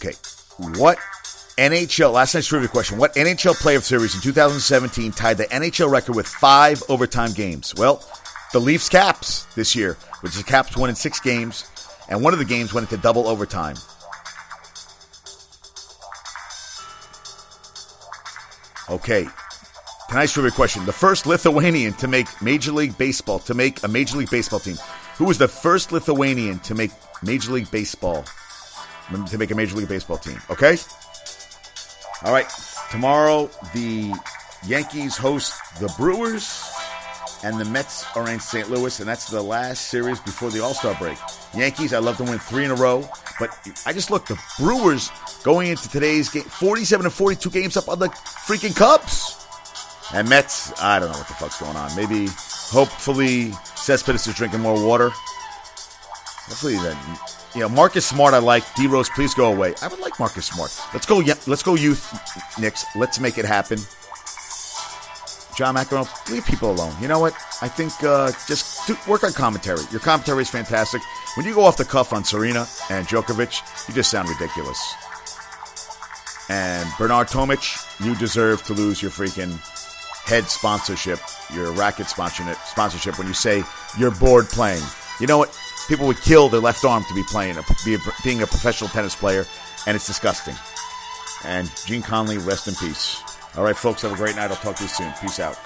Okay, 0.01 0.15
what 0.79 0.97
NHL, 1.57 2.13
last 2.13 2.33
night's 2.33 2.47
trivia 2.47 2.69
question. 2.69 2.97
What 2.97 3.13
NHL 3.15 3.55
playoff 3.55 3.83
series 3.83 4.15
in 4.15 4.21
2017 4.21 5.11
tied 5.11 5.37
the 5.37 5.43
NHL 5.47 5.91
record 5.91 6.15
with 6.15 6.25
five 6.25 6.81
overtime 6.87 7.33
games? 7.33 7.75
Well, 7.75 8.01
the 8.53 8.59
Leafs 8.59 8.87
Caps 8.87 9.43
this 9.55 9.75
year, 9.75 9.97
which 10.21 10.35
the 10.35 10.43
Caps 10.43 10.77
won 10.77 10.89
in 10.89 10.95
six 10.95 11.19
games, 11.19 11.69
and 12.07 12.23
one 12.23 12.31
of 12.31 12.39
the 12.39 12.45
games 12.45 12.73
went 12.73 12.89
into 12.89 13.01
double 13.01 13.27
overtime. 13.27 13.75
Okay, 18.89 19.27
tonight's 20.07 20.31
trivia 20.31 20.51
question. 20.51 20.85
The 20.85 20.93
first 20.93 21.27
Lithuanian 21.27 21.91
to 21.95 22.07
make 22.07 22.27
Major 22.41 22.71
League 22.71 22.97
Baseball, 22.97 23.39
to 23.39 23.53
make 23.53 23.83
a 23.83 23.89
Major 23.89 24.17
League 24.17 24.31
Baseball 24.31 24.59
team. 24.59 24.77
Who 25.17 25.25
was 25.25 25.37
the 25.37 25.49
first 25.49 25.91
Lithuanian 25.91 26.59
to 26.59 26.73
make 26.73 26.91
Major 27.21 27.51
League 27.51 27.69
Baseball, 27.69 28.23
to 29.27 29.37
make 29.37 29.51
a 29.51 29.55
Major 29.55 29.75
League 29.75 29.89
Baseball 29.89 30.17
team? 30.17 30.41
Okay? 30.49 30.77
All 32.23 32.33
right. 32.33 32.47
Tomorrow, 32.91 33.49
the 33.73 34.13
Yankees 34.65 35.15
host 35.15 35.53
the 35.79 35.93
Brewers, 35.97 36.69
and 37.43 37.59
the 37.59 37.65
Mets 37.65 38.05
are 38.15 38.29
in 38.29 38.39
St. 38.39 38.69
Louis, 38.69 38.99
and 38.99 39.07
that's 39.07 39.29
the 39.29 39.41
last 39.41 39.85
series 39.89 40.19
before 40.19 40.49
the 40.49 40.61
All 40.61 40.73
Star 40.73 40.95
break. 40.95 41.17
Yankees, 41.55 41.93
I 41.93 41.99
love 41.99 42.17
to 42.17 42.23
win 42.23 42.39
three 42.39 42.65
in 42.65 42.71
a 42.71 42.75
row, 42.75 43.07
but 43.39 43.57
I 43.85 43.93
just 43.93 44.11
look 44.11 44.25
the 44.25 44.39
Brewers 44.59 45.09
going 45.43 45.69
into 45.69 45.89
today's 45.89 46.29
game, 46.29 46.43
47 46.43 47.05
and 47.05 47.13
42 47.13 47.49
games 47.49 47.77
up 47.77 47.87
on 47.87 47.99
the 47.99 48.07
freaking 48.07 48.75
Cubs. 48.75 49.35
And 50.13 50.27
Mets, 50.27 50.73
I 50.81 50.99
don't 50.99 51.11
know 51.11 51.17
what 51.17 51.27
the 51.27 51.35
fuck's 51.35 51.59
going 51.59 51.77
on. 51.77 51.95
Maybe, 51.95 52.27
hopefully, 52.27 53.51
Cespedes 53.75 54.27
is 54.27 54.35
drinking 54.35 54.61
more 54.61 54.85
water. 54.85 55.11
Hopefully, 55.11 56.77
then 56.77 56.97
know, 57.55 57.69
Marcus 57.69 58.05
Smart, 58.05 58.33
I 58.33 58.37
like. 58.37 58.63
D 58.75 58.87
Rose, 58.87 59.09
please 59.09 59.33
go 59.33 59.51
away. 59.51 59.73
I 59.81 59.87
would 59.87 59.99
like 59.99 60.19
Marcus 60.19 60.45
Smart. 60.45 60.71
Let's 60.93 61.05
go. 61.05 61.17
Let's 61.47 61.63
go, 61.63 61.75
youth 61.75 62.13
Knicks. 62.59 62.85
Let's 62.95 63.19
make 63.19 63.37
it 63.37 63.45
happen. 63.45 63.79
John 65.55 65.75
McEnroe, 65.75 66.31
leave 66.31 66.45
people 66.45 66.71
alone. 66.71 66.93
You 67.01 67.09
know 67.09 67.19
what? 67.19 67.33
I 67.61 67.67
think 67.67 67.91
uh, 68.01 68.31
just 68.47 68.87
do, 68.87 68.95
work 69.09 69.25
on 69.25 69.33
commentary. 69.33 69.81
Your 69.91 69.99
commentary 69.99 70.43
is 70.43 70.49
fantastic. 70.49 71.01
When 71.35 71.45
you 71.45 71.53
go 71.53 71.65
off 71.65 71.75
the 71.75 71.83
cuff 71.83 72.13
on 72.13 72.23
Serena 72.23 72.65
and 72.89 73.05
Djokovic, 73.05 73.87
you 73.89 73.93
just 73.93 74.09
sound 74.09 74.29
ridiculous. 74.29 74.79
And 76.47 76.87
Bernard 76.97 77.27
Tomic, 77.27 77.59
you 78.03 78.15
deserve 78.15 78.63
to 78.63 78.73
lose 78.73 79.01
your 79.01 79.11
freaking 79.11 79.59
head 80.25 80.45
sponsorship, 80.45 81.19
your 81.53 81.73
racket 81.73 82.07
sponsorship 82.07 83.17
when 83.17 83.27
you 83.27 83.33
say 83.33 83.63
you're 83.97 84.11
bored 84.11 84.47
playing. 84.47 84.83
You 85.19 85.27
know 85.27 85.39
what? 85.39 85.49
People 85.89 86.05
would 86.05 86.21
kill 86.21 86.49
their 86.49 86.61
left 86.61 86.85
arm 86.85 87.03
to 87.05 87.13
be 87.15 87.23
playing, 87.23 87.57
be 87.83 87.95
a, 87.95 87.99
being 88.23 88.43
a 88.43 88.47
professional 88.47 88.91
tennis 88.91 89.15
player, 89.15 89.45
and 89.87 89.95
it's 89.95 90.05
disgusting. 90.05 90.55
And 91.43 91.69
Gene 91.87 92.03
Conley, 92.03 92.37
rest 92.37 92.67
in 92.67 92.75
peace. 92.75 93.23
All 93.57 93.63
right, 93.63 93.75
folks, 93.75 94.03
have 94.03 94.11
a 94.11 94.15
great 94.15 94.35
night. 94.35 94.51
I'll 94.51 94.57
talk 94.57 94.75
to 94.75 94.83
you 94.83 94.89
soon. 94.89 95.11
Peace 95.19 95.39
out. 95.39 95.57